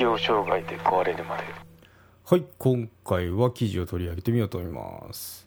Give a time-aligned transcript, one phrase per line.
[0.00, 1.42] 適応障害で壊れるまで。
[2.24, 5.46] はい今回は記事を取り上げてみようと思います。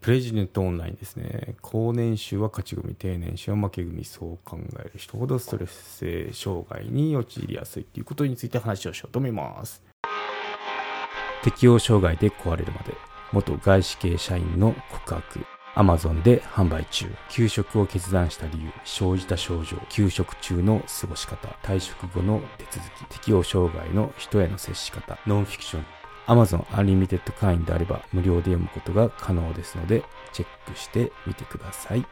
[0.00, 1.56] プレジデントオンラインですね。
[1.60, 9.82] 高年収は勝ち組低年収は負け組そう考える人ほどストレス性障害に陥りやすいということについて話をしようと思います。
[11.42, 12.94] 適応障害で壊れるまで。
[13.32, 15.49] 元外資系社員の告白。
[15.74, 17.06] アマゾンで販売中。
[17.28, 25.86] 休職を決断した理由、生じた症状、休職中の過ごし方、退職後の手続き、適応障害の人への接し方、ノンフィクション。
[26.26, 32.04] Amazon Unlimited 会員であれば無料で読むことが可能ですので、チェックしてみてください。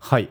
[0.00, 0.28] はい。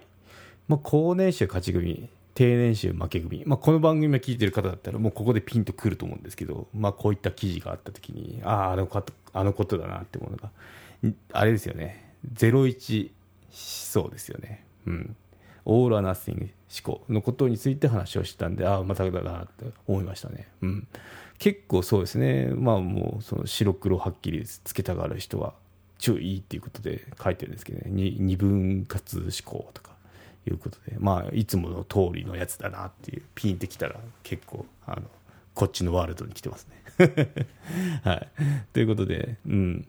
[0.67, 2.09] まあ、高年収勝ち組。
[2.34, 10.50] 低年収負け組、まあ、この番組を聞いてる方だったらもうここでピンとくると思うんですけど、まあ、こういった記事があった時にあああのことあのことだなってものが
[11.32, 12.16] あれですよね。
[12.36, 13.14] 01思
[13.52, 14.66] 想ですよね。
[14.88, 15.16] うん。
[15.66, 16.50] オール・ア・ナッシング
[16.86, 20.88] 思考のことについて話をしたんでああまただなって思いましたね、うん、
[21.40, 22.47] 結構そうですね。
[22.47, 25.53] まあもうその白黒はっきりつけたがる人は
[26.00, 27.86] 注意っていうことで書いてるんですけどね。
[27.90, 29.92] 二分割思考とか。
[30.49, 35.03] いうことで、まあ、いつもの通りのやつだなっていう、ピンってきたら結構、あの、
[35.53, 36.83] こっちのワールドに来てますね。
[38.03, 38.27] はい。
[38.73, 39.88] ということで、うん。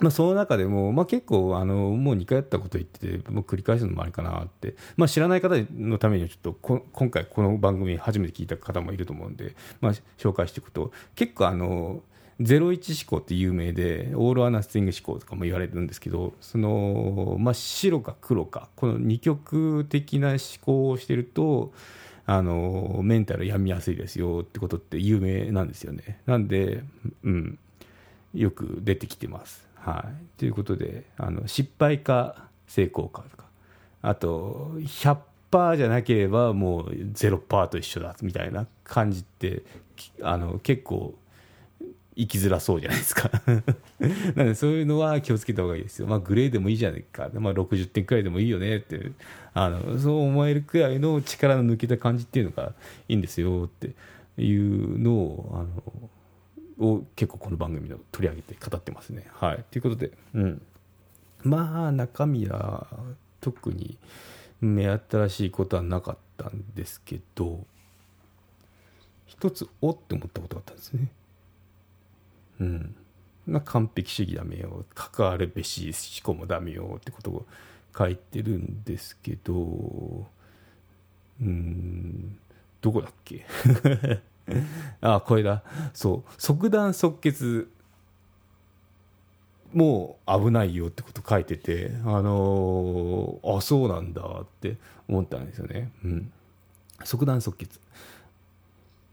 [0.00, 12.02] まあ、その中でも、まあ、結構あのもう2回やったこと言っててもう繰り返すのもありかなって、まあ、知らない方のためにはちょっとこ今回この番組初めて聞いた方もいると思うんで、まあ、紹介していくと結構あの
[12.40, 21.72] 01思考って有名でオール・アナスティング思考とかも言われるんですけどその、まあ、白か黒かこの二極的な思考をしてると
[22.26, 26.82] あのメンタル病みやすいですよってことって有名なんですよねなんで、
[27.22, 27.58] うん、
[28.34, 29.68] よく出てきてます。
[29.76, 33.44] はい、ということであの失敗か成功かとか
[34.00, 39.62] あと100%じゃなければもう0%と一緒だみたいな感じって
[40.22, 41.14] あの結構
[42.16, 46.06] 生きづらそうじゃないですか なのでそういうのは気をつけた方がいいですよ。
[46.06, 47.30] まあグレーでもいいじゃないか。
[47.34, 49.12] まあ60点くらいでもいいよねって、
[49.52, 52.74] あの、そう思えるくらいの力の抜けた感じっていうのが
[53.08, 53.94] いいんですよって
[54.40, 55.50] いうのを、
[56.78, 59.26] あの、を結構この番組で取り上げて語ってますね。
[59.32, 59.64] はい。
[59.70, 60.62] ということで、うん。
[61.42, 62.86] まあ中身は
[63.40, 63.98] 特に
[64.60, 67.64] 目新しいことはなかったんですけど、
[69.26, 71.08] 一つおって思ったことがあったんですね。
[72.60, 72.94] うん、
[73.46, 74.84] ま、完璧主義ダメよ。
[74.94, 75.92] 関わるべし
[76.24, 77.46] 思考もダメよってことを
[77.96, 80.26] 書いてるんですけど
[81.40, 82.38] うん。
[82.80, 83.46] どこだっけ？
[85.00, 85.62] あこれだ。
[85.94, 86.32] そう。
[86.38, 87.70] 即断即決。
[89.72, 94.76] もう危ないよってこと書いててあのー、あそうなんだって
[95.08, 96.32] 思ったんですよね、うん、
[97.02, 97.80] 即断即決。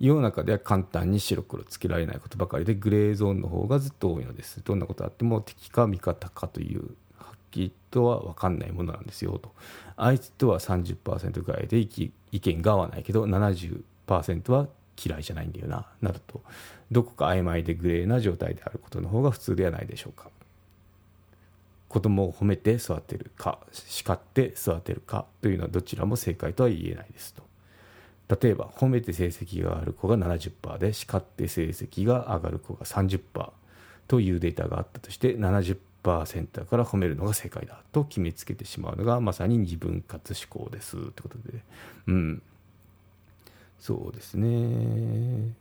[0.04, 4.60] 世の中では簡単に白黒つけられないことばかりでグレーゾーンの方がずっと多いのです。
[4.64, 9.54] どんなことあっても敵か味方かというはっきりとは分かんないものなんですよと。
[9.98, 14.68] あいつとは30%ぐらいで意見が合わないけど70%は
[15.04, 16.42] 嫌いじゃないんだよななどと。
[16.90, 20.32] どこか曖昧でグレーな状態であることの方が普通ではないでしょうか。
[21.90, 27.51] 子供を褒めて育てるか叱って育てるかというのはどちらも正解とは言えないですと。
[28.42, 33.20] 例えば褒めて成績が上がる子が70%で叱って成績が上がる子が30%
[34.08, 40.98] というデータがあったとして70%から褒めるのが正解だと決めつけてしまうのがまさに二分割思考です。
[40.98, 41.64] ってことで。
[42.08, 42.42] うん。
[43.80, 45.54] そうですね。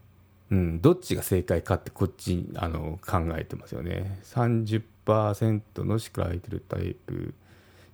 [0.51, 0.81] うん。
[0.81, 4.21] どっちが正解かってこっちあの考えてますよね。
[4.25, 7.35] 30%の叱られてるタイプ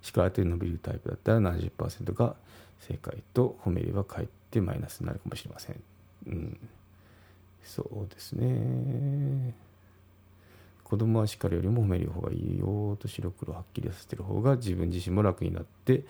[0.01, 2.35] 叱られてる伸びるタイプだったら70%が
[2.79, 5.81] 正解と褒めればかえってマイナスになるかもしれません。
[6.27, 6.57] うん、
[7.63, 9.53] そうですね。
[10.83, 16.05] 子供は叱るよりも褒める方がいいよと白黒はっきりさせてる方が自分自身も楽になって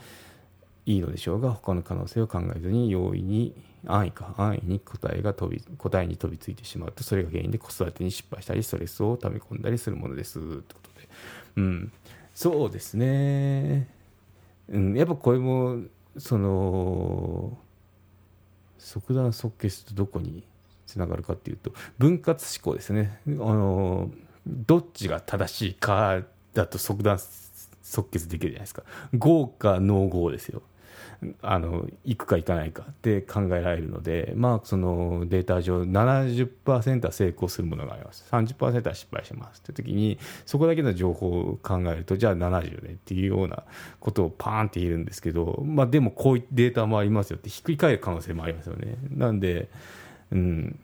[0.85, 3.55] いいのでしょうが他の可能性を考えずに容易に
[3.87, 11.09] 安易か安易に答えが飛び答えに飛びついてしまうとそれが原因で子育てに失敗したりストレスを溜め込んだりするものですってことで。
[11.57, 11.91] うん。
[12.35, 13.89] そうですね。
[14.69, 14.95] うん。
[14.95, 15.81] やっぱこれも
[16.17, 17.57] その
[18.87, 20.43] 即断即決とどこに
[20.85, 23.19] つながるかっていうと分割思考ですね。
[23.27, 24.09] あの
[24.47, 26.21] どっちが正しいか
[26.53, 27.19] だと即断
[27.83, 28.83] 即決できるじゃないですか。
[29.13, 30.61] 合かノー合ですよ。
[31.41, 38.25] あの行くか行かないかって考えられるので、まあ、そのデータ上70%は成功するものがあります。
[38.31, 43.63] 30%は失敗しますって時にそこだけの情報を考えるとじゃあ70ねっていうような
[43.99, 48.95] ことをパーンって言えるんですけど、まあ、でもこういうデータもありますよってひっくり返る可能性もありますよね。
[49.09, 49.69] なんで、
[50.31, 50.79] うん、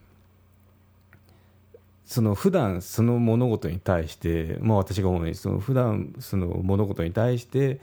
[2.06, 7.80] その普段その物事に対して、まあ、私が思うようにその普段その物事に対して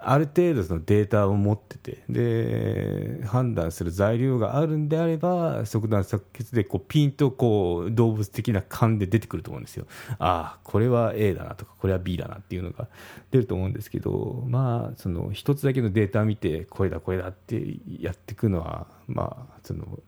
[0.00, 9.86] ある程度そのデータを持っててで判断する材料があるんであれば即断即決でこうピンとこう動物的な感で出てくると思うんですよ。
[10.18, 12.88] ああこれは A だなとかこれは B だなっていうのが
[13.30, 17.60] 出ると思うんですけどまあその一つだけのデータを見てこれだこれだって
[18.00, 19.98] やっていくのはまあその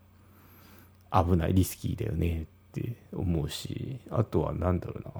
[1.12, 5.10] 危ないリスキーだよねって思うしあとは何だろうな。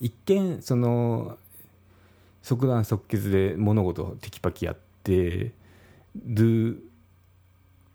[0.00, 1.38] 一見その
[2.44, 5.52] 即断即決で物事をテキパキやって
[6.26, 6.84] る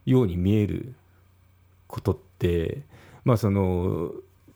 [0.07, 0.95] ように見える
[1.85, 2.81] ことって
[3.23, 4.11] まあその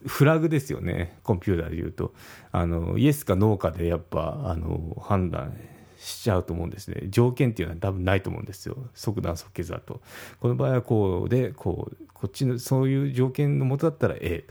[0.08, 1.20] フラグですよね。
[1.24, 2.14] コンピューターでいうと。
[2.52, 5.56] あのイエスかノーかでやっぱあの判断
[6.00, 7.04] しちゃうと思うんですね。
[7.10, 8.76] 条件っていうのは多分ないと思うんですよ。
[8.96, 10.02] 即断即決だと。
[10.40, 14.44] この場合はこうでこうこっちのそういう条件のもとだったら A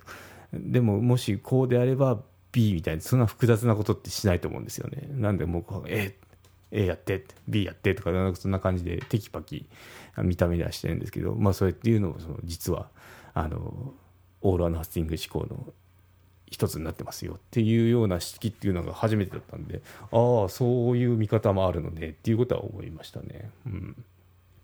[0.52, 2.20] でももしこうであれば
[2.52, 5.08] B みたいなそんな複雑なことってしないと思うんですよね。
[5.10, 6.14] なんでもう A,
[6.70, 9.66] A やって B やってとかそんな感じでテキパキ
[10.18, 12.88] 見た目ではしてるんですけどまあそれっていうのもその実は
[13.34, 13.94] あの
[14.42, 15.72] オールアナハスティング思考の
[16.50, 23.50] 一つになってますよっていうような指摘っていうのが初めてだったんでああそういう見方もあるのねっていうことは思いましたね。
[23.66, 24.04] うん。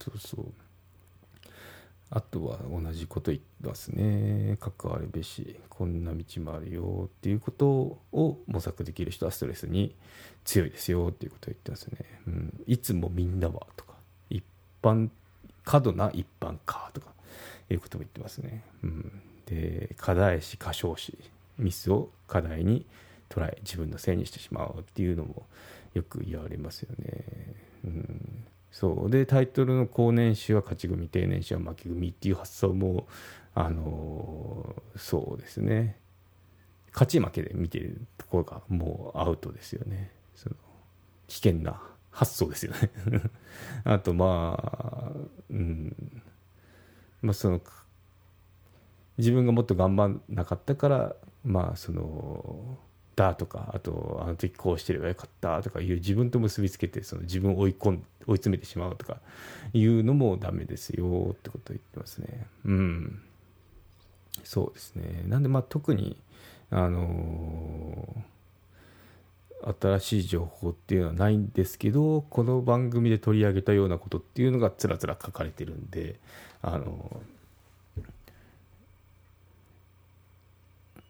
[0.00, 0.46] そうそう。
[2.10, 4.56] あとは同じこと言ってますね。
[4.60, 7.68] 関わるべし、こんな道もあるよっていうこと
[8.12, 9.94] を模索できる人はストレスに
[10.44, 11.98] 強いですよっていうことを言ってますね。
[12.26, 13.92] うん、いつもみんなはとか、
[14.30, 14.42] 一
[14.82, 15.10] 般、
[15.64, 17.12] 過度な一般化とか
[17.70, 18.62] いうことも言ってますね。
[18.82, 21.18] うん、で、課題詞、過小詞、
[21.58, 22.86] ミスを課題に
[23.28, 25.46] 捉え、自分のせいにしてしまうっていうのも
[25.92, 27.17] よく言われますよね。
[28.70, 29.10] そう。
[29.10, 33.06] でタイトルの後年誌は勝ち組低年誌は負け組っていう発想も
[33.54, 35.98] あのそうですね。
[36.92, 40.10] 勝ち負けで見てるところがもうアウトですよね。
[40.34, 40.56] その
[41.26, 41.80] 危険な
[42.10, 42.90] 発想ですよね。
[43.84, 45.12] あとまあ
[45.50, 46.22] うん。
[47.22, 47.60] まあその
[49.16, 52.78] 自分がもっと頑張んなかったからまあその
[53.18, 59.18] だとかあとあの時こうしてればよかったとかいう自分と結びつけてその自分を追い込ん追い詰めてしまうとか
[59.72, 62.46] いうのもダメですよってことを言ってますね。
[62.64, 63.22] うん。
[64.44, 65.24] そうですね。
[65.26, 66.16] なんでまあ特に
[66.70, 76.20] あのー、新しい情報っていうのはないんですけどこの番組で取り上げたようなことっていうのがつらつら書かれてるんで
[76.62, 77.20] あの、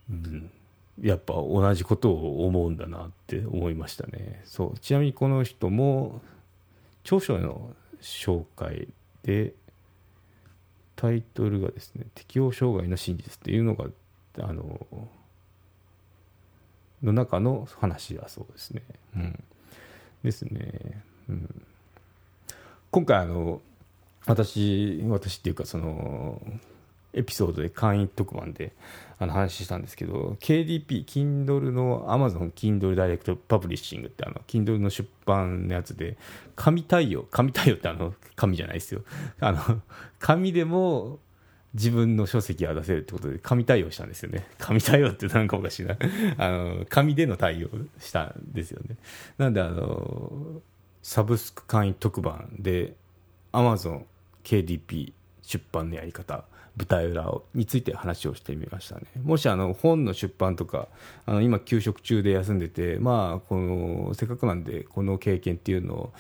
[0.09, 0.51] うん。
[1.01, 6.21] やっぱ同じことを思うんだなって思いましたねそうちなみにこの人も
[7.05, 8.89] 長所の紹介
[9.23, 9.53] で
[10.97, 13.87] タイトルがですね適応障害の真実っていうのが
[14.41, 14.87] あの
[17.03, 18.83] の中の話だそうですね。
[19.17, 19.45] うん、
[20.25, 21.03] ですね。
[21.29, 21.63] うん、
[22.91, 23.61] 今回あの
[24.27, 26.43] 私私っていうかその
[27.13, 28.73] エピソードで会員特番で
[29.19, 36.17] あの話したんですけど KDP、Kindle の Amazon Kindle ダイレクトパブリッシングってあの Kindle の出版のやつで
[36.55, 39.03] 紙対応紙対応ってあの紙じゃないですよ。
[39.41, 39.83] あの
[40.19, 41.19] 紙でも
[41.75, 44.47] 自分の書籍が出せるってことで紙対応したんですよね。
[44.59, 45.97] 紙対応ってなんかおかしいな。
[46.39, 47.69] あの紙での対応
[47.99, 48.97] したんですよね。
[49.37, 50.63] なんであの
[51.03, 52.95] サブスク会員特番で
[53.53, 54.05] Amazon
[54.45, 56.45] KDP 出版のやり方
[56.79, 60.87] 舞台裏について話をしてみましたねもしあの本の出版とか
[61.27, 66.13] あの今休職中で休んでてまあこのせっかくなんでこの経験っていうのを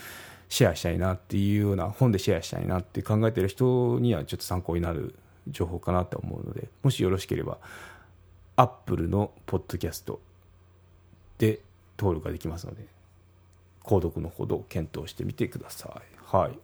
[0.48, 5.14] シェアしたいなっていうような本でシェアしたいなって考えてる人にはちょっと参考になる
[5.46, 7.58] 情報かなと思うのでもしよろしければ
[8.56, 10.20] アップルのポッドキャスト
[11.38, 11.60] で
[11.98, 12.84] 登録ができますので
[13.84, 16.36] 購読のほど検討してみてください。
[16.36, 16.58] はい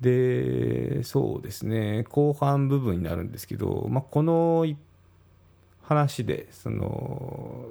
[0.00, 4.66] でそうですね後半部分になるんですけど、まあ、この
[5.82, 7.66] 話でその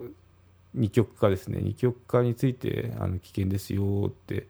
[0.75, 4.47] 二極化ですね二極化についてあの危険ですよって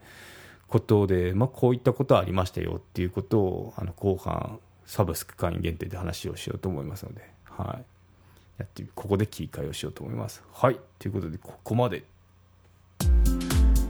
[0.68, 7.84] ことで、まあ、こういったことはありましたよっていうことをあの後半サブスク会員限定で話をしようと思いますので、はい、
[8.60, 10.44] やってここで切り替えをしようと思います。
[10.52, 12.04] はいということでここまで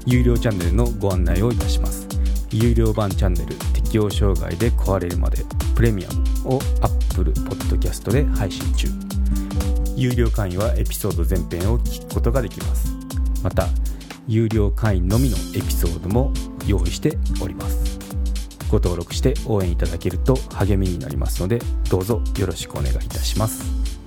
[0.06, 2.08] 有料チャンネルのご案内をいたします。
[2.52, 5.44] 有料版チャンネル適応障害で壊れるまで
[5.76, 6.10] プレミア
[6.46, 8.88] ムを Apple Podcast で配信中。
[9.96, 12.94] 有料会員はエピソード全編を聞くことができます。
[13.44, 13.68] また
[14.28, 16.32] 有料会員のみのエピソードも
[16.68, 17.98] 用意しております。
[18.70, 21.58] ご登録して応援いただけると励みになりますので
[21.90, 23.99] どうぞよろしくお願いいたします。